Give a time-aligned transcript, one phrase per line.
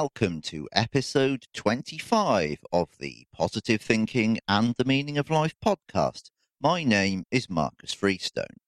[0.00, 6.30] Welcome to episode 25 of the Positive Thinking and the Meaning of Life podcast.
[6.62, 8.58] My name is Marcus Freestone.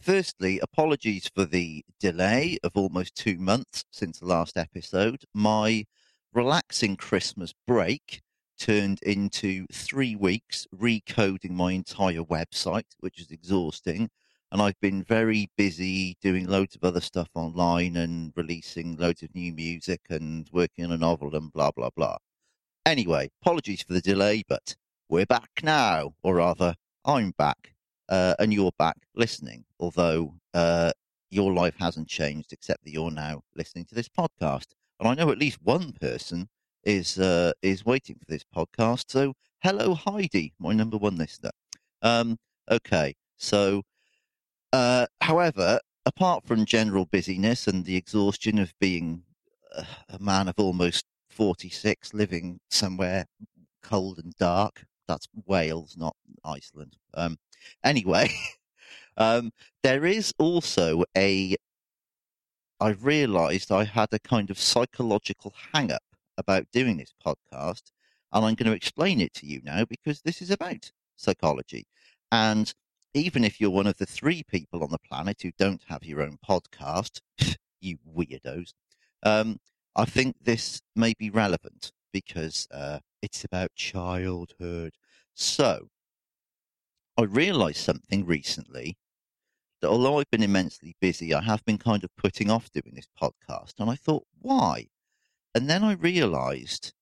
[0.00, 5.22] Firstly, apologies for the delay of almost two months since the last episode.
[5.32, 5.84] My
[6.32, 8.20] relaxing Christmas break
[8.58, 14.10] turned into three weeks recoding my entire website, which is exhausting
[14.54, 19.34] and I've been very busy doing loads of other stuff online and releasing loads of
[19.34, 22.18] new music and working on a novel and blah blah blah.
[22.86, 24.76] Anyway, apologies for the delay, but
[25.08, 27.74] we're back now, or rather, I'm back,
[28.08, 29.64] uh, and you're back listening.
[29.80, 30.92] Although uh,
[31.30, 34.66] your life hasn't changed, except that you're now listening to this podcast,
[35.00, 36.48] and I know at least one person
[36.84, 39.06] is uh, is waiting for this podcast.
[39.08, 39.32] So,
[39.64, 41.50] hello, Heidi, my number one listener.
[42.02, 42.36] Um,
[42.70, 43.82] okay, so
[44.74, 49.22] uh, however, apart from general busyness and the exhaustion of being
[50.08, 53.26] a man of almost 46 living somewhere
[53.84, 56.96] cold and dark, that's Wales, not Iceland.
[57.14, 57.38] Um,
[57.84, 58.30] anyway,
[59.16, 59.52] um,
[59.84, 61.54] there is also a.
[62.80, 66.02] I realised I had a kind of psychological hang up
[66.36, 67.92] about doing this podcast,
[68.32, 71.86] and I'm going to explain it to you now because this is about psychology.
[72.32, 72.74] And
[73.14, 76.20] even if you're one of the three people on the planet who don't have your
[76.20, 77.20] own podcast,
[77.80, 78.72] you weirdos,
[79.22, 79.58] um,
[79.96, 84.94] I think this may be relevant because uh, it's about childhood.
[85.34, 85.88] So,
[87.16, 88.96] I realised something recently
[89.80, 93.08] that although I've been immensely busy, I have been kind of putting off doing this
[93.20, 93.74] podcast.
[93.78, 94.88] And I thought, why?
[95.54, 96.92] And then I realised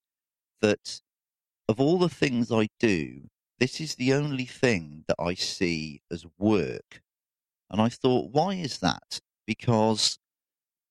[0.61, 1.01] that
[1.69, 3.29] of all the things I do,
[3.63, 7.01] this is the only thing that I see as work.
[7.71, 9.21] And I thought, why is that?
[9.47, 10.19] Because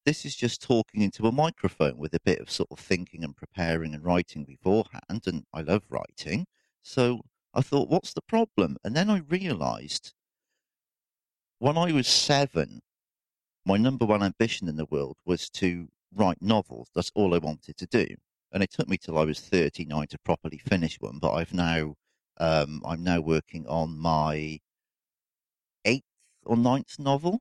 [0.05, 3.35] this is just talking into a microphone with a bit of sort of thinking and
[3.35, 5.23] preparing and writing beforehand.
[5.25, 6.45] And I love writing.
[6.81, 7.23] So
[7.53, 8.77] I thought, what's the problem?
[8.85, 10.13] And then I realized
[11.59, 12.79] when I was seven,
[13.65, 16.87] my number one ambition in the world was to write novels.
[16.95, 18.07] That's all I wanted to do.
[18.53, 21.95] And it took me till I was 39 to properly finish one, but I've now
[22.41, 24.59] um, I'm now working on my
[25.85, 26.03] eighth
[26.43, 27.39] or ninth novel.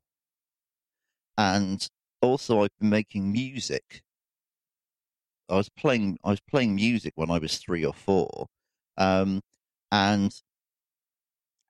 [1.39, 1.89] And
[2.23, 4.03] also I've been making music.
[5.51, 8.47] I was playing I was playing music when I was three or four.
[8.97, 9.43] Um,
[9.93, 10.33] and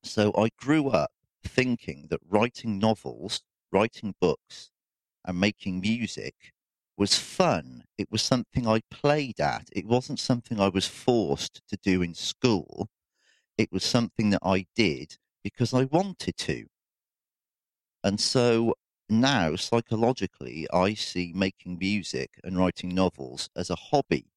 [0.02, 1.10] so I grew up
[1.42, 3.42] thinking that writing novels,
[3.72, 4.70] writing books,
[5.24, 6.52] and making music
[6.96, 7.84] was fun.
[7.98, 9.68] It was something I played at.
[9.72, 12.88] It wasn't something I was forced to do in school.
[13.60, 16.64] It was something that I did because I wanted to.
[18.02, 18.72] And so
[19.10, 24.32] now, psychologically, I see making music and writing novels as a hobby.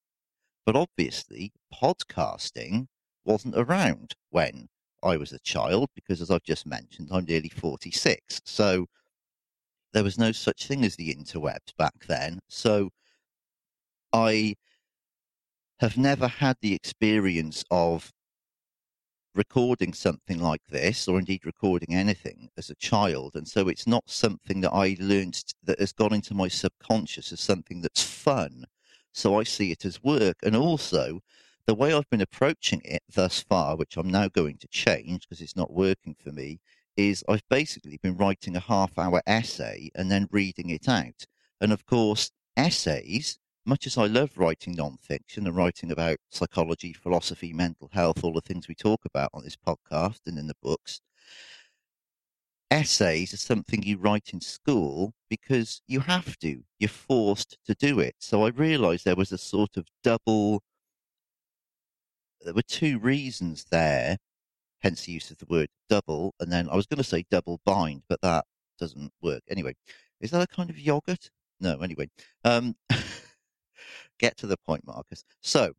[0.66, 2.88] But obviously, podcasting
[3.24, 4.68] wasn't around when
[5.02, 8.42] I was a child because, as I've just mentioned, I'm nearly 46.
[8.44, 8.88] So
[9.94, 12.40] there was no such thing as the interwebs back then.
[12.50, 12.90] So
[14.12, 14.56] I
[15.80, 18.12] have never had the experience of
[19.36, 23.36] recording something like this, or indeed recording anything as a child.
[23.36, 27.40] And so it's not something that I learned that has gone into my subconscious as
[27.40, 28.66] something that's fun.
[29.12, 30.38] So I see it as work.
[30.44, 31.22] And also,
[31.66, 35.42] the way I've been approaching it thus far, which I'm now going to change because
[35.42, 36.60] it's not working for me,
[36.98, 41.26] is I've basically been writing a half hour essay and then reading it out.
[41.62, 47.54] And of course, essays much as I love writing nonfiction and writing about psychology, philosophy,
[47.54, 51.02] mental health, all the things we talk about on this podcast and in the books,
[52.72, 56.64] essays are something you write in school because you have to.
[56.80, 58.16] You're forced to do it.
[58.20, 60.64] So I realized there was a sort of double,
[62.42, 64.18] there were two reasons there,
[64.82, 66.34] hence the use of the word double.
[66.40, 68.46] And then I was going to say double bind, but that
[68.80, 69.44] doesn't work.
[69.50, 69.76] Anyway,
[70.20, 71.30] is that a kind of yogurt?
[71.60, 72.10] No, anyway.
[72.44, 72.76] Um,
[74.24, 75.26] get to the point, Marcus.
[75.42, 75.74] So,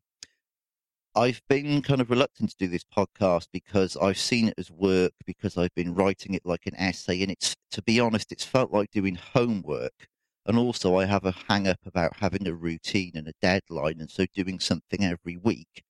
[1.16, 5.12] I've been kind of reluctant to do this podcast because I've seen it as work,
[5.26, 7.22] because I've been writing it like an essay.
[7.22, 10.08] And it's, to be honest, it's felt like doing homework.
[10.46, 14.00] And also, I have a hang up about having a routine and a deadline.
[14.00, 15.82] And so, doing something every week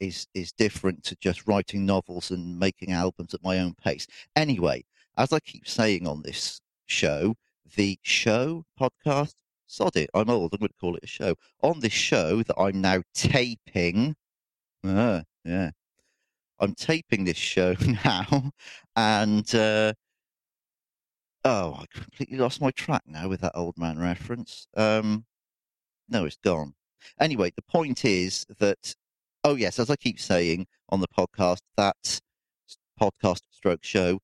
[0.00, 4.06] is, is different to just writing novels and making albums at my own pace.
[4.34, 4.84] Anyway,
[5.18, 7.34] as I keep saying on this show,
[7.76, 9.34] the show podcast
[9.66, 11.34] sod it, I'm old, I'm going to call it a show.
[11.62, 14.16] On this show that I'm now taping,
[14.84, 15.70] uh, yeah,
[16.60, 17.74] I'm taping this show
[18.04, 18.52] now,
[18.96, 19.92] and uh,
[21.44, 24.66] oh, I completely lost my track now with that old man reference.
[24.76, 25.24] Um,
[26.08, 26.74] No, it's gone.
[27.20, 28.94] Anyway, the point is that,
[29.44, 32.20] oh, yes, as I keep saying on the podcast, that
[33.00, 34.20] podcast stroke show,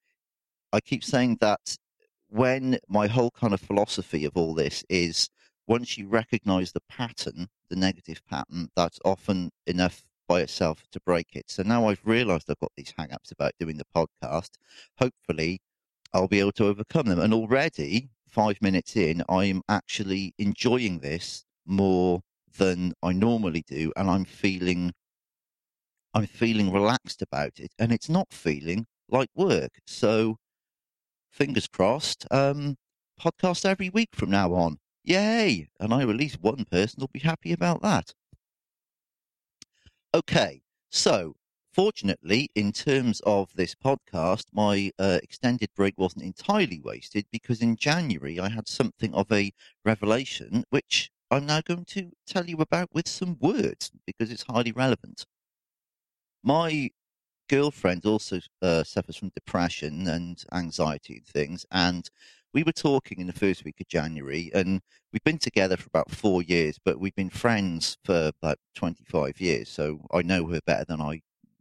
[0.73, 1.79] I keep saying that
[2.33, 5.29] when my whole kind of philosophy of all this is
[5.67, 11.27] once you recognize the pattern, the negative pattern, that's often enough by itself to break
[11.35, 11.51] it.
[11.51, 14.53] So now I've realized I've got these hang ups about doing the podcast.
[14.99, 15.61] Hopefully,
[16.15, 17.21] I'll be able to overcome them.
[17.21, 22.23] And already, five minutes in, I'm actually enjoying this more
[22.57, 24.93] than I normally do, and I'm feeling
[26.15, 29.73] I'm feeling relaxed about it, and it's not feeling like work.
[29.87, 30.37] So,
[31.33, 32.27] fingers crossed.
[32.31, 32.77] Um,
[33.21, 34.79] podcast every week from now on.
[35.05, 35.69] Yay!
[35.81, 38.15] And I release one person will be happy about that.
[40.15, 41.35] Okay, so
[41.73, 47.77] fortunately, in terms of this podcast, my uh, extended break wasn't entirely wasted because in
[47.77, 49.53] January I had something of a
[49.85, 54.73] revelation, which I'm now going to tell you about with some words because it's highly
[54.73, 55.27] relevant.
[56.45, 56.91] My
[57.53, 62.09] girlfriend also uh, suffers from depression and anxiety and things, and
[62.55, 64.81] we were talking in the first week of January, and
[65.13, 69.69] we've been together for about four years, but we've been friends for about 25 years.
[69.69, 71.21] So I know her better than I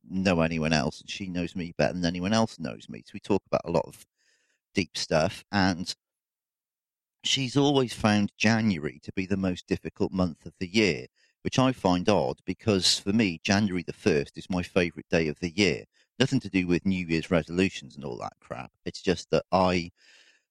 [0.09, 3.03] know anyone else, and she knows me better than anyone else knows me.
[3.05, 4.05] So we talk about a lot of
[4.73, 5.93] deep stuff, and
[7.23, 11.07] she's always found January to be the most difficult month of the year,
[11.43, 15.39] which I find odd because for me, January the 1st is my favourite day of
[15.39, 15.85] the year.
[16.19, 18.71] Nothing to do with New Year's resolutions and all that crap.
[18.85, 19.91] It's just that I,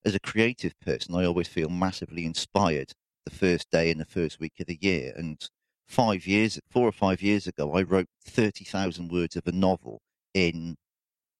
[0.04, 2.92] as a creative person, I always feel massively inspired
[3.24, 5.12] the first day and the first week of the year.
[5.16, 5.38] And
[5.86, 10.00] five years, four or five years ago, I wrote 30,000 words of a novel
[10.34, 10.76] in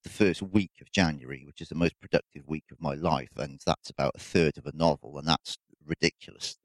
[0.02, 3.60] the first week of January, which is the most productive week of my life, and
[3.66, 6.56] that's about a third of a novel, and that's ridiculous,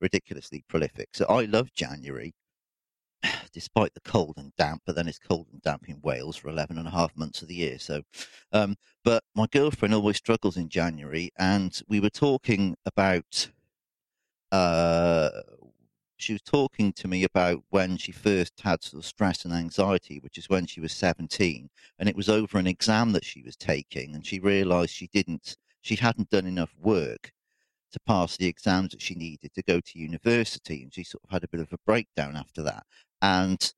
[0.00, 1.08] ridiculously prolific.
[1.12, 2.34] So I love January,
[3.52, 6.78] despite the cold and damp, but then it's cold and damp in Wales for 11
[6.78, 7.78] and a half months of the year.
[7.78, 8.02] So,
[8.52, 13.50] um, but my girlfriend always struggles in January, and we were talking about
[14.52, 15.30] uh,
[16.16, 20.18] she was talking to me about when she first had sort of stress and anxiety,
[20.20, 21.68] which is when she was 17,
[21.98, 25.56] and it was over an exam that she was taking, and she realized she didn't,
[25.82, 27.32] she hadn't done enough work
[27.94, 31.30] to pass the exams that she needed to go to university, and she sort of
[31.30, 32.84] had a bit of a breakdown after that.
[33.22, 33.72] And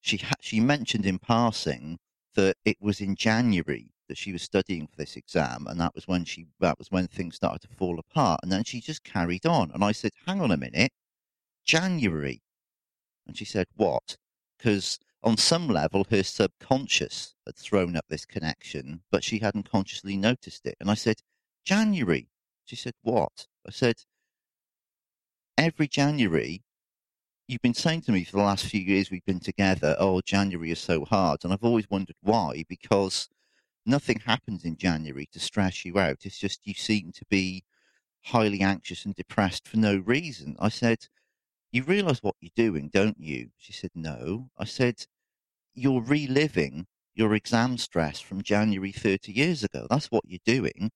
[0.00, 1.98] she ha- she mentioned in passing
[2.34, 6.08] that it was in January that she was studying for this exam, and that was
[6.08, 9.46] when she that was when things started to fall apart, and then she just carried
[9.46, 9.70] on.
[9.72, 10.92] And I said, "Hang on a minute."
[11.64, 12.42] January.
[13.26, 14.16] And she said, What?
[14.58, 20.16] Because on some level, her subconscious had thrown up this connection, but she hadn't consciously
[20.16, 20.76] noticed it.
[20.80, 21.20] And I said,
[21.64, 22.29] January.
[22.70, 23.48] She said, What?
[23.66, 24.04] I said,
[25.58, 26.62] Every January,
[27.48, 30.70] you've been saying to me for the last few years we've been together, oh, January
[30.70, 31.40] is so hard.
[31.42, 33.28] And I've always wondered why, because
[33.84, 36.18] nothing happens in January to stress you out.
[36.22, 37.64] It's just you seem to be
[38.26, 40.54] highly anxious and depressed for no reason.
[40.60, 41.08] I said,
[41.72, 43.50] you realize what you're doing, don't you?
[43.58, 44.50] She said, No.
[44.56, 45.06] I said,
[45.74, 46.86] You're reliving
[47.16, 49.88] your exam stress from January 30 years ago.
[49.90, 50.92] That's what you're doing.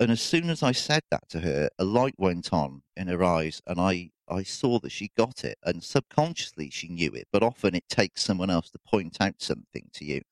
[0.00, 3.22] And as soon as I said that to her, a light went on in her
[3.22, 5.58] eyes, and I, I saw that she got it.
[5.62, 9.90] And subconsciously, she knew it, but often it takes someone else to point out something
[9.94, 10.22] to you.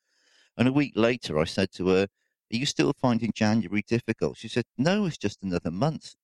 [0.56, 4.38] And a week later, I said to her, Are you still finding January difficult?
[4.38, 6.14] She said, No, it's just another month.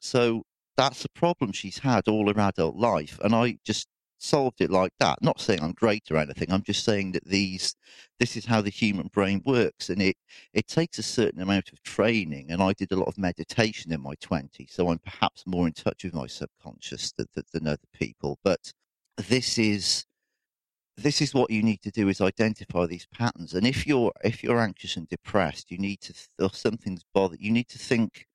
[0.00, 0.42] So
[0.76, 3.18] that's a problem she's had all her adult life.
[3.24, 5.22] And I just solved it like that.
[5.22, 6.50] Not saying I'm great or anything.
[6.50, 7.74] I'm just saying that these,
[8.18, 10.16] this is how the human brain works, and it
[10.52, 12.50] it takes a certain amount of training.
[12.50, 15.72] And I did a lot of meditation in my twenties, so I'm perhaps more in
[15.72, 18.38] touch with my subconscious than, than other people.
[18.44, 18.72] But
[19.16, 20.06] this is
[20.96, 23.54] this is what you need to do is identify these patterns.
[23.54, 27.40] And if you're if you're anxious and depressed, you need to or something's bothered.
[27.40, 28.26] You need to think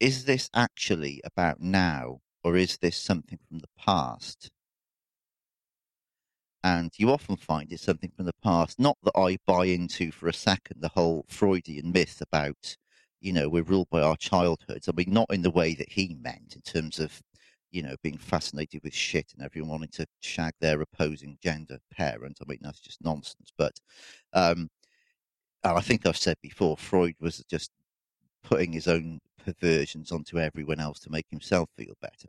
[0.00, 4.50] is this actually about now or is this something from the past?
[6.64, 8.78] And you often find it's something from the past.
[8.78, 12.76] Not that I buy into for a second the whole Freudian myth about,
[13.20, 14.88] you know, we're ruled by our childhoods.
[14.88, 17.20] I mean, not in the way that he meant in terms of,
[17.72, 22.38] you know, being fascinated with shit and everyone wanting to shag their opposing gender parent.
[22.40, 23.52] I mean, that's just nonsense.
[23.58, 23.80] But,
[24.32, 24.68] um,
[25.64, 27.70] and I think I've said before, Freud was just
[28.44, 32.28] putting his own perversions onto everyone else to make himself feel better.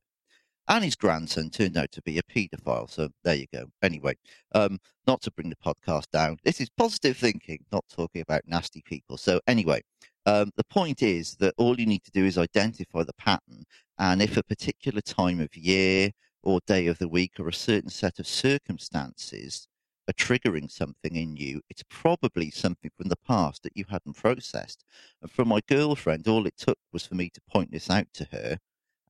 [0.67, 2.89] And his grandson turned out to be a paedophile.
[2.89, 3.65] So there you go.
[3.81, 4.15] Anyway,
[4.53, 6.37] um, not to bring the podcast down.
[6.43, 9.17] This is positive thinking, not talking about nasty people.
[9.17, 9.81] So anyway,
[10.25, 13.65] Um, the point is that all you need to do is identify the pattern,
[13.97, 17.89] and if a particular time of year or day of the week or a certain
[17.89, 19.67] set of circumstances
[20.07, 24.85] are triggering something in you, it's probably something from the past that you hadn't processed.
[25.21, 28.25] And for my girlfriend, all it took was for me to point this out to
[28.31, 28.59] her,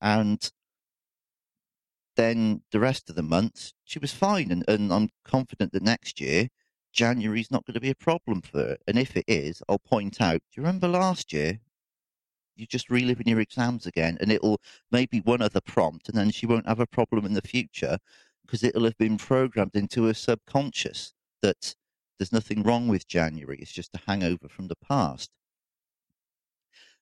[0.01, 0.51] and
[2.15, 6.21] then the rest of the months she was fine, and, and I'm confident that next
[6.21, 6.49] year
[6.93, 8.77] January's not going to be a problem for her.
[8.87, 11.59] And if it is, I'll point out, do you remember last year?
[12.55, 16.45] You're just reliving your exams again, and it'll maybe one other prompt, and then she
[16.45, 17.97] won't have a problem in the future
[18.45, 21.75] because it'll have been programmed into her subconscious that
[22.19, 23.57] there's nothing wrong with January.
[23.59, 25.31] It's just a hangover from the past.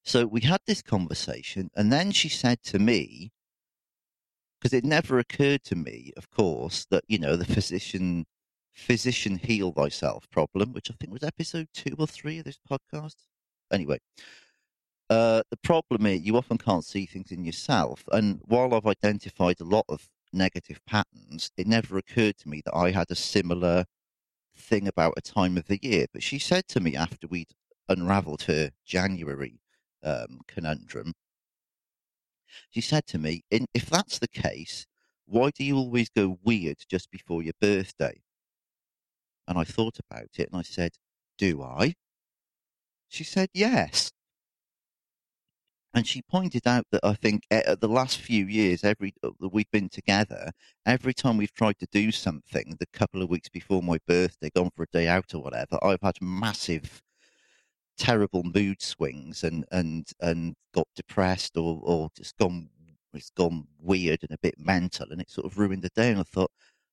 [0.04, 3.32] So we had this conversation, and then she said to me,
[4.62, 8.26] because it never occurred to me, of course, that you know the physician
[8.74, 13.16] physician heal thyself problem, which I think was episode two or three of this podcast.
[13.74, 14.00] Anyway,
[15.10, 18.04] uh, the problem is you often can't see things in yourself.
[18.12, 22.76] And while I've identified a lot of negative patterns, it never occurred to me that
[22.76, 23.86] I had a similar
[24.56, 26.06] thing about a time of the year.
[26.14, 27.52] But she said to me after we'd
[27.90, 29.60] unraveled her January
[30.04, 31.14] um, conundrum,
[32.70, 34.86] she said to me, if that's the case,
[35.26, 38.22] why do you always go weird just before your birthday?
[39.48, 40.92] And I thought about it and I said,
[41.38, 41.96] Do I?
[43.08, 44.12] She said, Yes.
[45.94, 49.54] And she pointed out that I think at the last few years, every uh, that
[49.54, 50.52] we've been together,
[50.86, 54.72] every time we've tried to do something, the couple of weeks before my birthday, gone
[54.76, 57.02] for a day out or whatever, I've had massive,
[58.02, 62.70] terrible mood swings and and and got depressed or or just gone
[63.14, 66.12] it's gone weird and a bit mental, and it sort of ruined the day.
[66.12, 66.52] And I thought,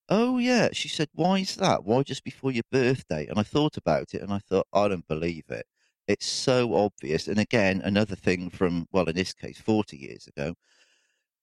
[0.08, 0.70] Oh, yeah.
[0.72, 1.84] She said, Why is that?
[1.84, 3.26] Why just before your birthday?
[3.28, 5.66] And I thought about it and I thought, I don't believe it.
[6.08, 7.28] It's so obvious.
[7.28, 10.54] And again, another thing from, well, in this case, 40 years ago.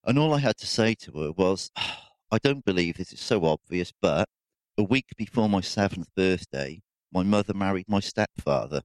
[0.05, 1.71] And all I had to say to her was,
[2.31, 4.27] I don't believe this is so obvious, but
[4.77, 6.81] a week before my seventh birthday,
[7.11, 8.81] my mother married my stepfather.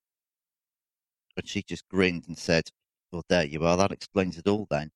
[1.37, 2.69] And she just grinned and said,
[3.13, 3.77] Well, there you are.
[3.77, 4.91] That explains it all then.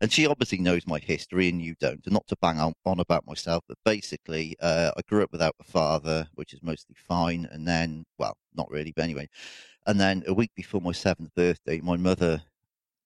[0.00, 3.26] and she obviously knows my history and you don't and not to bang on, about
[3.26, 7.66] myself but basically uh, i grew up without a father which is mostly fine and
[7.66, 9.28] then well not really but anyway
[9.86, 12.42] and then a week before my seventh birthday my mother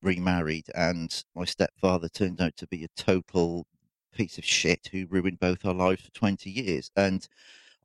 [0.03, 3.67] remarried and my stepfather turned out to be a total
[4.15, 7.29] piece of shit who ruined both our lives for 20 years and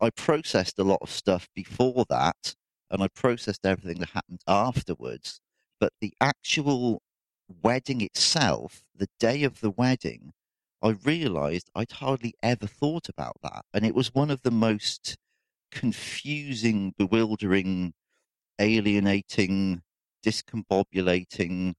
[0.02, 2.56] i processed a lot of stuff before that
[2.92, 5.40] and i processed everything that happened afterwards
[5.80, 7.02] but the actual
[7.64, 10.34] wedding itself, the day of the wedding,
[10.82, 13.64] I realized I'd hardly ever thought about that.
[13.74, 15.18] And it was one of the most
[15.72, 17.94] confusing, bewildering,
[18.60, 19.82] alienating,
[20.26, 21.76] discombobulating,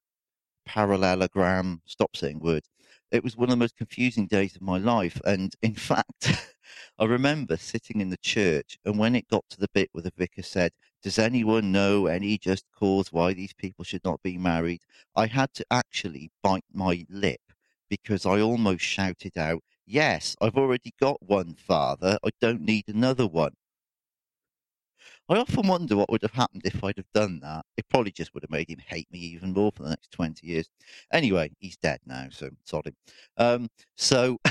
[0.66, 2.68] parallelogram, stop saying words.
[3.10, 5.20] It was one of the most confusing days of my life.
[5.24, 6.56] And in fact,
[6.98, 10.12] I remember sitting in the church, and when it got to the bit where the
[10.16, 10.72] vicar said,
[11.02, 14.82] Does anyone know any just cause why these people should not be married?
[15.16, 17.40] I had to actually bite my lip
[17.88, 22.18] because I almost shouted out, Yes, I've already got one father.
[22.24, 23.54] I don't need another one.
[25.30, 27.66] I often wonder what would have happened if I'd have done that.
[27.76, 30.46] It probably just would have made him hate me even more for the next 20
[30.46, 30.70] years.
[31.12, 32.96] Anyway, he's dead now, so him.
[33.36, 34.38] Um, so,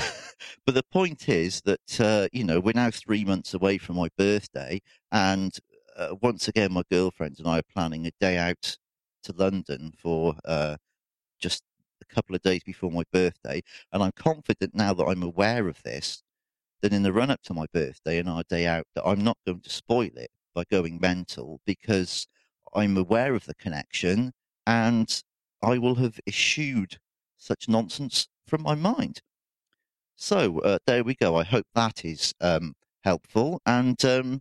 [0.64, 4.08] but the point is that, uh, you know, we're now three months away from my
[4.16, 4.80] birthday,
[5.10, 5.58] and
[5.96, 8.76] uh, once again, my girlfriend and I are planning a day out
[9.24, 10.76] to London for uh,
[11.40, 11.64] just
[12.00, 13.62] a couple of days before my birthday.
[13.92, 16.22] And I'm confident now that I'm aware of this,
[16.82, 19.38] that in the run up to my birthday and our day out, that I'm not
[19.46, 22.26] going to spoil it by going mental because
[22.74, 24.32] I'm aware of the connection
[24.66, 25.22] and
[25.62, 26.98] I will have eschewed
[27.36, 29.22] such nonsense from my mind.
[30.16, 31.36] So uh, there we go.
[31.36, 32.74] I hope that is um,
[33.04, 33.62] helpful.
[33.66, 34.40] And um,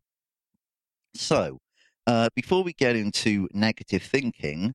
[1.13, 1.59] so
[2.07, 4.73] uh, before we get into negative thinking,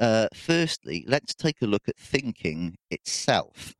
[0.00, 3.74] uh, firstly, let's take a look at thinking itself.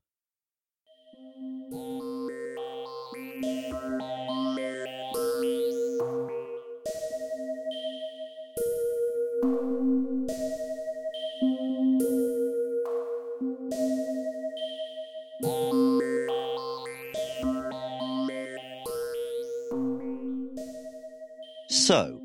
[21.86, 22.18] So,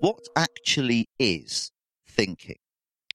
[0.00, 1.70] what actually is
[2.08, 2.58] thinking?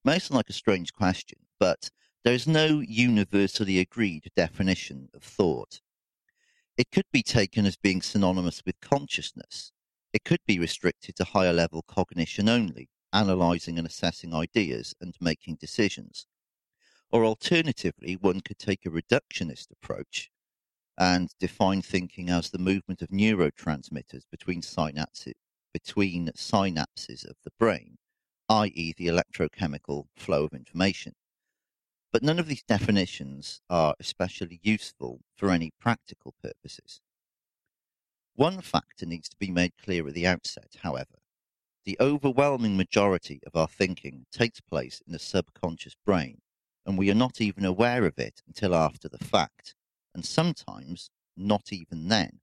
[0.05, 1.89] May sound like a strange question, but
[2.23, 5.81] there is no universally agreed definition of thought.
[6.77, 9.73] It could be taken as being synonymous with consciousness.
[10.13, 15.55] It could be restricted to higher level cognition only, analysing and assessing ideas and making
[15.55, 16.27] decisions.
[17.11, 20.31] Or alternatively, one could take a reductionist approach
[20.97, 25.33] and define thinking as the movement of neurotransmitters between synapses,
[25.73, 27.97] between synapses of the brain,
[28.47, 31.13] i.e., the electrochemical flow of information.
[32.11, 37.01] But none of these definitions are especially useful for any practical purposes.
[38.35, 41.19] One factor needs to be made clear at the outset, however.
[41.85, 46.41] The overwhelming majority of our thinking takes place in the subconscious brain,
[46.85, 49.75] and we are not even aware of it until after the fact,
[50.13, 52.39] and sometimes not even then.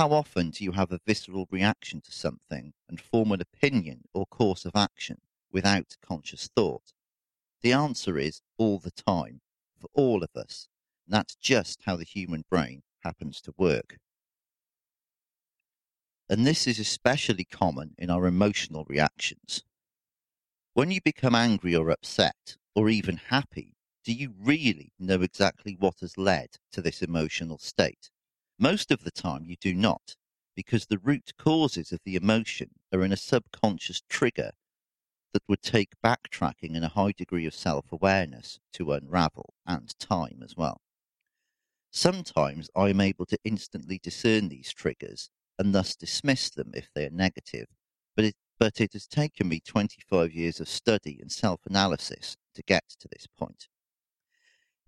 [0.00, 4.24] How often do you have a visceral reaction to something and form an opinion or
[4.24, 5.20] course of action
[5.52, 6.94] without conscious thought?
[7.60, 9.42] The answer is all the time,
[9.78, 10.68] for all of us.
[11.04, 13.98] And that's just how the human brain happens to work.
[16.30, 19.64] And this is especially common in our emotional reactions.
[20.72, 26.00] When you become angry or upset, or even happy, do you really know exactly what
[26.00, 28.08] has led to this emotional state?
[28.62, 30.16] Most of the time, you do not,
[30.54, 34.50] because the root causes of the emotion are in a subconscious trigger
[35.32, 40.42] that would take backtracking and a high degree of self awareness to unravel, and time
[40.44, 40.82] as well.
[41.90, 47.06] Sometimes I am able to instantly discern these triggers and thus dismiss them if they
[47.06, 47.68] are negative.
[48.14, 52.62] But it, but it has taken me 25 years of study and self analysis to
[52.64, 53.69] get to this point.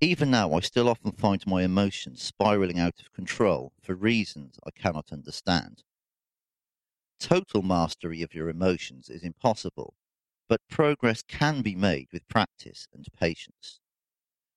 [0.03, 4.73] Even now, I still often find my emotions spiraling out of control for reasons I
[4.73, 5.85] cannot understand.
[7.21, 9.95] Total mastery of your emotions is impossible,
[10.49, 13.79] but progress can be made with practice and patience.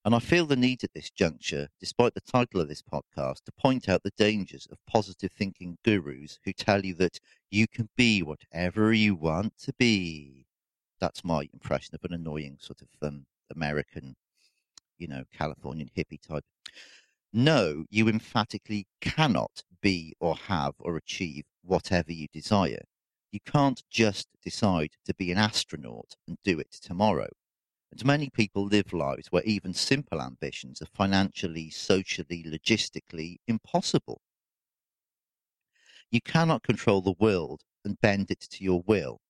[0.03, 3.51] And I feel the need at this juncture, despite the title of this podcast, to
[3.51, 7.19] point out the dangers of positive thinking gurus who tell you that
[7.51, 10.47] you can be whatever you want to be.
[10.99, 14.15] That's my impression of an annoying sort of um, American,
[14.97, 16.45] you know, Californian hippie type.
[17.34, 22.84] No, you emphatically cannot be or have or achieve whatever you desire.
[23.31, 27.29] You can't just decide to be an astronaut and do it tomorrow.
[27.91, 34.21] And many people live lives where even simple ambitions are financially, socially, logistically impossible.
[36.10, 39.21] You cannot control the world and bend it to your will.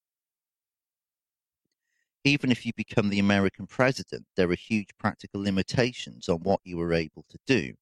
[2.25, 6.81] Even if you become the American president, there are huge practical limitations on what you
[6.81, 7.75] are able to do.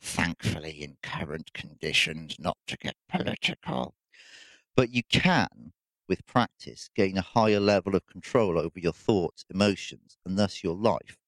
[0.00, 3.94] Thankfully, in current conditions, not to get political.
[4.74, 5.72] But you can
[6.08, 10.76] with practice, gain a higher level of control over your thoughts, emotions, and thus your
[10.76, 11.18] life,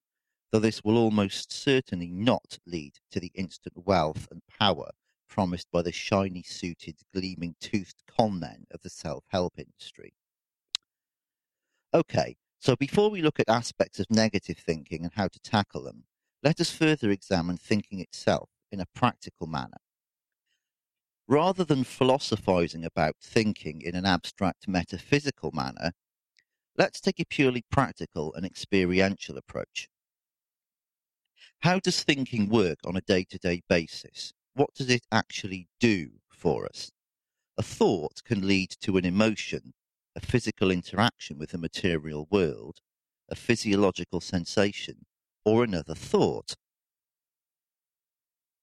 [0.51, 4.89] though this will almost certainly not lead to the instant wealth and power
[5.27, 10.13] promised by the shiny suited, gleaming toothed conmen of the self help industry.
[11.93, 16.05] Okay, so before we look at aspects of negative thinking and how to tackle them,
[16.41, 19.77] let us further examine thinking itself in a practical manner.
[21.27, 25.91] Rather than philosophizing about thinking in an abstract metaphysical manner,
[26.75, 29.87] let's take a purely practical and experiential approach.
[31.59, 34.33] How does thinking work on a day to day basis?
[34.55, 36.91] What does it actually do for us?
[37.59, 39.75] A thought can lead to an emotion,
[40.15, 42.79] a physical interaction with the material world,
[43.29, 45.05] a physiological sensation,
[45.43, 46.55] or another thought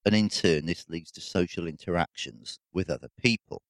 [0.05, 3.61] and in turn, this leads to social interactions with other people.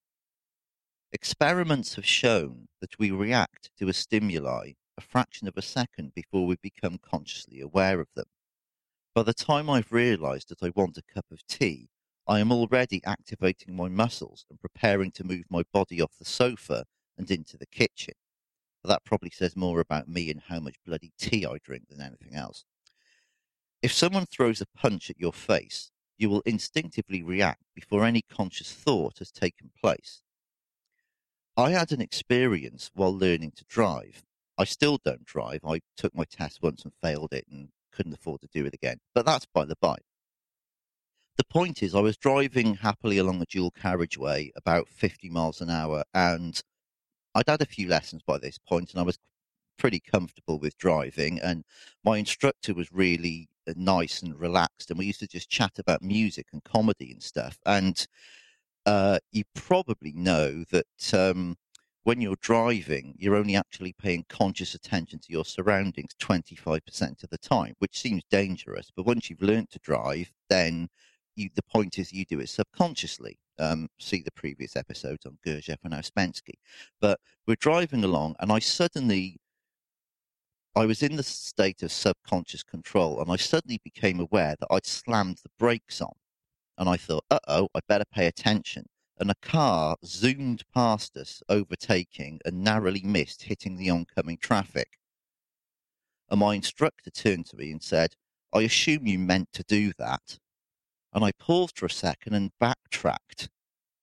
[1.11, 6.45] Experiments have shown that we react to a stimuli a fraction of a second before
[6.45, 8.25] we become consciously aware of them.
[9.15, 11.89] By the time I've realized that I want a cup of tea,
[12.27, 16.85] I am already activating my muscles and preparing to move my body off the sofa
[17.17, 18.13] and into the kitchen.
[18.81, 22.01] But that probably says more about me and how much bloody tea I drink than
[22.01, 22.65] anything else.
[23.81, 28.71] If someone throws a punch at your face, you will instinctively react before any conscious
[28.71, 30.21] thought has taken place.
[31.55, 34.23] I had an experience while learning to drive.
[34.57, 35.61] I still don't drive.
[35.65, 38.97] I took my test once and failed it and couldn't afford to do it again.
[39.13, 39.97] But that's by the by.
[41.37, 45.69] The point is, I was driving happily along a dual carriageway about 50 miles an
[45.69, 46.61] hour, and
[47.35, 49.17] I'd had a few lessons by this point, and I was
[49.77, 51.39] pretty comfortable with driving.
[51.39, 51.63] And
[52.03, 56.01] my instructor was really uh, nice and relaxed, and we used to just chat about
[56.01, 57.57] music and comedy and stuff.
[57.65, 58.05] And
[58.85, 61.57] uh, you probably know that um,
[62.03, 67.37] when you're driving, you're only actually paying conscious attention to your surroundings 25% of the
[67.37, 68.91] time, which seems dangerous.
[68.95, 70.89] But once you've learned to drive, then
[71.35, 73.37] you, the point is you do it subconsciously.
[73.59, 76.55] Um, see the previous episodes on Gurdjieff and Ouspensky.
[76.99, 79.37] But we're driving along, and I suddenly,
[80.75, 84.85] I was in the state of subconscious control, and I suddenly became aware that I'd
[84.85, 86.13] slammed the brakes on.
[86.77, 88.85] And I thought, uh oh, I better pay attention.
[89.19, 94.97] And a car zoomed past us, overtaking and narrowly missed hitting the oncoming traffic.
[96.29, 98.15] And my instructor turned to me and said,
[98.51, 100.39] I assume you meant to do that.
[101.13, 103.49] And I paused for a second and backtracked.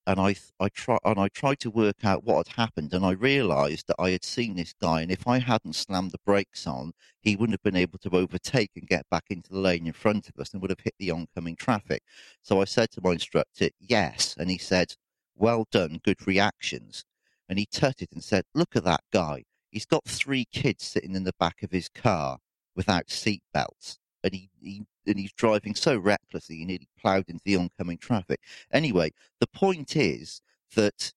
[0.06, 2.94] And I, I try, and I tried to work out what had happened.
[2.94, 5.02] And I realized that I had seen this guy.
[5.02, 8.70] And if I hadn't slammed the brakes on, he wouldn't have been able to overtake
[8.76, 11.10] and get back into the lane in front of us and would have hit the
[11.10, 12.02] oncoming traffic.
[12.42, 14.34] So I said to my instructor, yes.
[14.38, 14.94] And he said,
[15.36, 17.04] well done, good reactions.
[17.48, 19.44] And he tutted and said, look at that guy.
[19.70, 22.38] He's got three kids sitting in the back of his car
[22.74, 27.42] without seat belts and he, he and he's driving so recklessly he nearly ploughed into
[27.44, 28.40] the oncoming traffic.
[28.72, 30.40] Anyway, the point is
[30.74, 31.12] that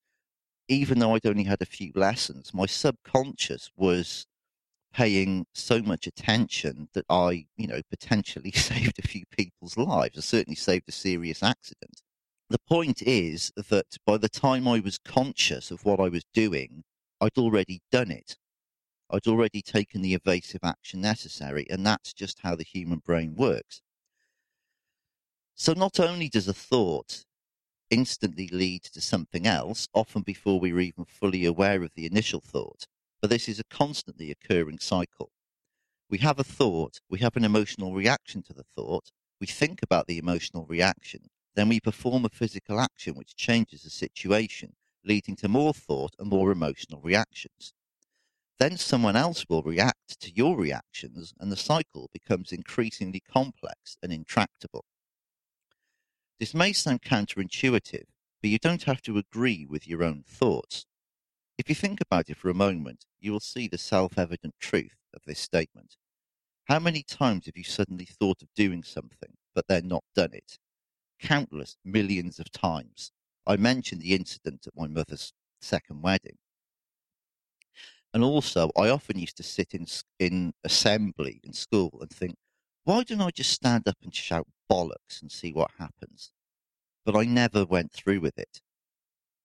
[0.68, 4.26] even though I'd only had a few lessons, my subconscious was
[4.92, 10.16] paying so much attention that I, you know, potentially saved a few people's lives.
[10.16, 12.02] I certainly saved a serious accident.
[12.48, 16.84] The point is that by the time I was conscious of what I was doing,
[17.20, 18.36] I'd already done it.
[19.10, 23.82] I'd already taken the evasive action necessary, and that's just how the human brain works.
[25.56, 27.24] So, not only does a thought
[27.90, 32.40] instantly lead to something else, often before we are even fully aware of the initial
[32.40, 32.86] thought,
[33.20, 35.32] but this is a constantly occurring cycle.
[36.10, 40.06] We have a thought, we have an emotional reaction to the thought, we think about
[40.08, 45.48] the emotional reaction, then we perform a physical action which changes the situation, leading to
[45.48, 47.74] more thought and more emotional reactions
[48.58, 54.12] then someone else will react to your reactions, and the cycle becomes increasingly complex and
[54.12, 54.84] intractable.
[56.38, 58.06] This may sound counterintuitive,
[58.40, 60.86] but you don't have to agree with your own thoughts.
[61.58, 64.96] If you think about it for a moment, you will see the self evident truth
[65.12, 65.96] of this statement.
[66.64, 70.58] How many times have you suddenly thought of doing something, but then not done it?
[71.20, 73.12] Countless millions of times.
[73.46, 76.38] I mentioned the incident at my mother's second wedding.
[78.14, 79.86] And also, I often used to sit in
[80.18, 82.36] in assembly in school and think,
[82.84, 86.32] why don't I just stand up and shout bollocks and see what happens?
[87.04, 88.60] But I never went through with it.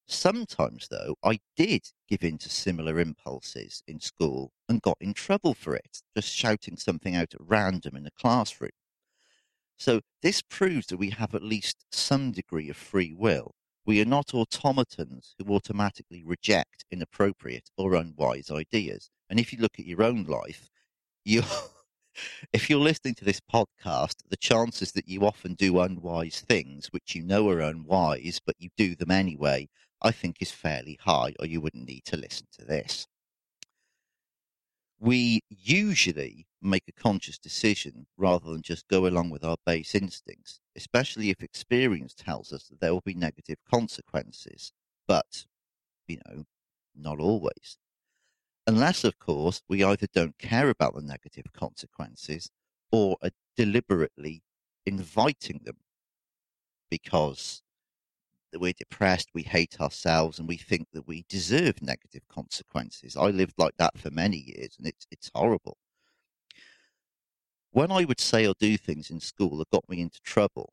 [0.07, 5.53] Sometimes, though, I did give in to similar impulses in school and got in trouble
[5.53, 8.71] for it, just shouting something out at random in the classroom.
[9.77, 13.55] So, this proves that we have at least some degree of free will
[13.89, 19.09] we are not automatons who automatically reject inappropriate or unwise ideas.
[19.31, 20.69] And if you look at your own life,
[21.25, 21.41] you
[22.53, 27.15] if you're listening to this podcast, the chances that you often do unwise things, which
[27.15, 29.69] you know are unwise, but you do them anyway,
[30.01, 33.07] I think is fairly high, or you wouldn't need to listen to this
[34.99, 40.59] we usually make a conscious decision rather than just go along with our base instincts,
[40.75, 44.73] especially if experience tells us that there will be negative consequences.
[45.07, 45.45] But,
[46.07, 46.45] you know,
[46.95, 47.77] not always.
[48.67, 52.49] Unless, of course, we either don't care about the negative consequences
[52.89, 54.43] or are deliberately
[54.85, 55.79] inviting them
[56.89, 57.61] because
[58.53, 63.15] we're depressed, we hate ourselves, and we think that we deserve negative consequences.
[63.17, 65.77] I lived like that for many years, and it's it's horrible.
[67.71, 70.71] When I would say or do things in school that got me into trouble,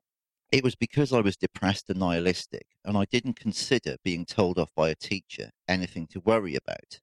[0.51, 4.69] it was because I was depressed and nihilistic, and I didn't consider being told off
[4.75, 6.99] by a teacher anything to worry about.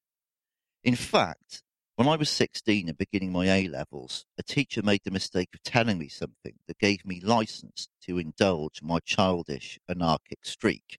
[0.84, 1.62] In fact,
[1.96, 5.62] when I was 16 and beginning my A levels, a teacher made the mistake of
[5.62, 10.98] telling me something that gave me license to indulge my childish, anarchic streak.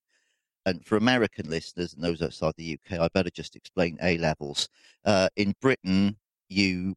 [0.66, 4.70] And for American listeners and those outside the UK, I better just explain A levels.
[5.06, 6.18] Uh, in Britain,
[6.50, 6.96] you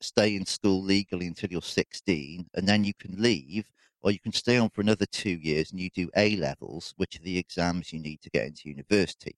[0.00, 3.70] stay in school legally until you're 16, and then you can leave,
[4.02, 7.20] or you can stay on for another two years and you do A levels, which
[7.20, 9.36] are the exams you need to get into university.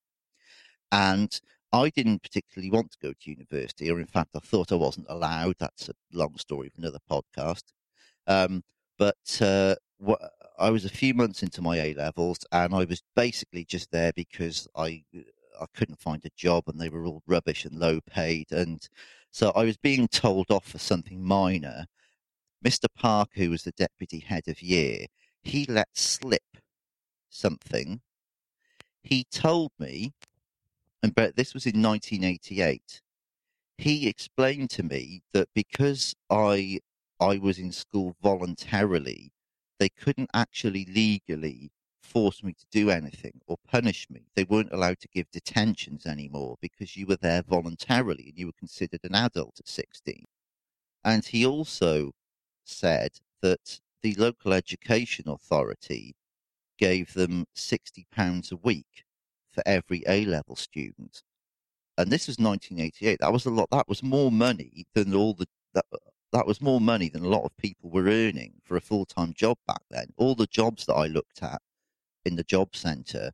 [0.91, 1.39] And
[1.73, 5.07] I didn't particularly want to go to university, or in fact, I thought I wasn't
[5.09, 5.57] allowed.
[5.59, 7.65] That's a long story for another podcast.
[8.27, 8.63] Um,
[8.99, 9.75] but uh,
[10.59, 14.13] I was a few months into my A levels, and I was basically just there
[14.15, 15.05] because I
[15.61, 18.89] I couldn't find a job, and they were all rubbish and low paid, and
[19.31, 21.87] so I was being told off for something minor.
[22.65, 22.87] Mr.
[22.97, 25.07] Parker, who was the deputy head of year,
[25.43, 26.59] he let slip
[27.31, 28.01] something.
[29.03, 30.13] He told me
[31.15, 33.03] but this was in 1988.
[33.79, 36.81] He explained to me that because I
[37.21, 39.33] I was in school voluntarily,
[39.79, 44.23] they couldn't actually legally force me to do anything or punish me.
[44.35, 48.59] They weren't allowed to give detentions anymore because you were there voluntarily and you were
[48.59, 50.25] considered an adult at 16.
[51.05, 52.13] And he also
[52.65, 56.15] said that the local education authority
[56.79, 59.05] gave them £60 a week
[59.59, 61.23] for every A level student.
[61.97, 63.19] And this was 1988.
[63.21, 63.69] That was a lot.
[63.73, 65.85] That was more money than all the that,
[66.33, 69.35] that was more money than a lot of people were earning for a full time
[69.35, 70.07] job back then.
[70.17, 71.61] All the jobs that I looked at
[72.25, 73.33] in the job centre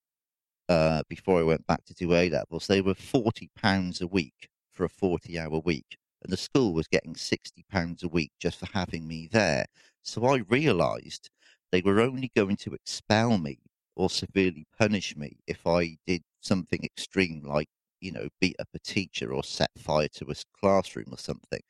[0.69, 4.49] uh, before I went back to do A levels, they were forty pounds a week
[4.73, 8.59] for a forty hour week, and the school was getting sixty pounds a week just
[8.59, 9.67] for having me there.
[10.03, 11.29] So I realised
[11.71, 13.59] they were only going to expel me
[13.97, 17.69] or severely punish me if I did something extreme like
[18.01, 21.63] you know beat up a teacher or set fire to a classroom or something.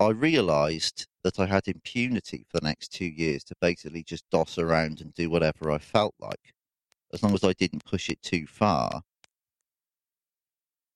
[0.00, 4.56] I realised that I had impunity for the next two years to basically just doss
[4.56, 6.54] around and do whatever I felt like,
[7.12, 9.02] as long as I didn't push it too far.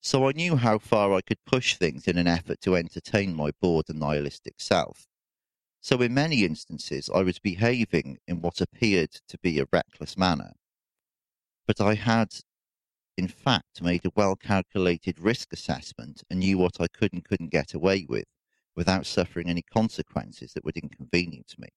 [0.03, 3.53] So I knew how far I could push things in an effort to entertain my
[3.63, 5.10] bored and nihilistic self.
[5.83, 10.53] So in many instances, I was behaving in what appeared to be a reckless manner.
[11.67, 12.35] But I had,
[13.17, 17.49] in fact, made a well calculated risk assessment and knew what I could and couldn't
[17.49, 18.27] get away with
[18.77, 21.69] without suffering any consequences that would inconvenience me.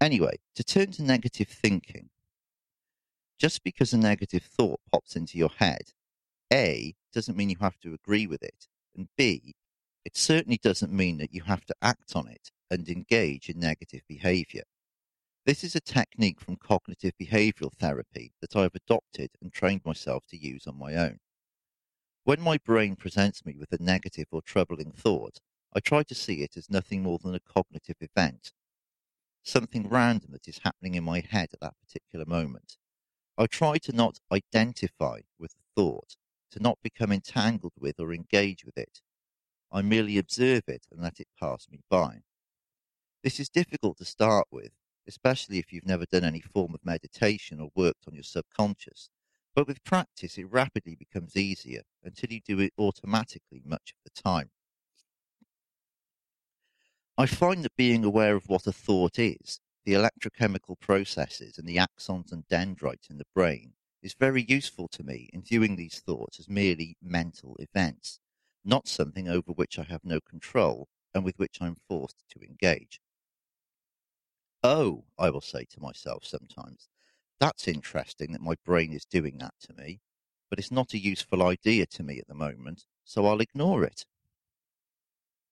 [0.00, 2.08] Anyway, to turn to negative thinking,
[3.38, 5.92] just because a negative thought pops into your head,
[6.52, 9.54] A, doesn't mean you have to agree with it, and B,
[10.06, 14.02] it certainly doesn't mean that you have to act on it and engage in negative
[14.08, 14.64] behavior.
[15.46, 20.24] This is a technique from cognitive behavioral therapy that I have adopted and trained myself
[20.28, 21.20] to use on my own.
[22.24, 25.38] When my brain presents me with a negative or troubling thought,
[25.74, 28.52] I try to see it as nothing more than a cognitive event,
[29.42, 32.76] something random that is happening in my head at that particular moment.
[33.38, 36.16] I try to not identify with the thought,
[36.50, 39.00] to not become entangled with or engage with it.
[39.70, 42.22] I merely observe it and let it pass me by.
[43.24, 44.70] This is difficult to start with,
[45.08, 49.10] especially if you've never done any form of meditation or worked on your subconscious.
[49.56, 54.22] But with practice, it rapidly becomes easier until you do it automatically much of the
[54.22, 54.50] time.
[57.16, 61.78] I find that being aware of what a thought is, the electrochemical processes and the
[61.78, 66.38] axons and dendrites in the brain, is very useful to me in viewing these thoughts
[66.38, 68.20] as merely mental events,
[68.64, 72.40] not something over which I have no control and with which I am forced to
[72.40, 73.00] engage.
[74.62, 76.88] Oh, I will say to myself sometimes,
[77.40, 80.00] that's interesting that my brain is doing that to me,
[80.48, 84.06] but it's not a useful idea to me at the moment, so I'll ignore it.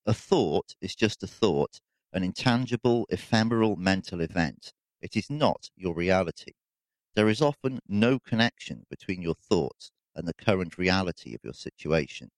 [0.06, 1.80] A thought is just a thought,
[2.12, 4.72] an intangible, ephemeral mental event.
[5.00, 6.52] It is not your reality.
[7.14, 12.30] There is often no connection between your thoughts and the current reality of your situation.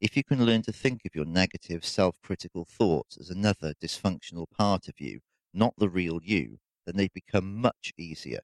[0.00, 4.50] If you can learn to think of your negative, self critical thoughts as another dysfunctional
[4.50, 5.20] part of you
[5.52, 8.40] not the real you, then they become much easier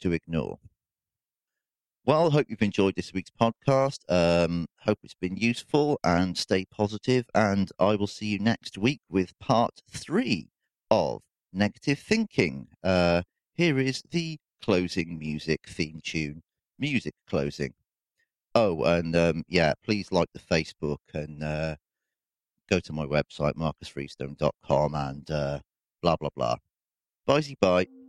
[0.00, 0.58] to ignore.
[2.04, 3.98] Well, I hope you've enjoyed this week's podcast.
[4.08, 7.26] Um, hope it's been useful and stay positive.
[7.34, 10.50] And I will see you next week with part three
[10.88, 12.68] of Negative Thinking.
[12.84, 13.22] Uh,
[13.54, 16.42] here is the closing music theme tune.
[16.78, 17.74] Music closing.
[18.54, 21.74] Oh, and um, yeah, please like the Facebook and uh,
[22.70, 25.58] go to my website, marcusfreestone.com, and uh,
[26.06, 26.56] blah, blah, blah.
[27.26, 28.05] Bye, bye.